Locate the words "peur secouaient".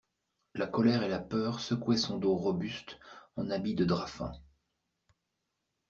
1.19-1.95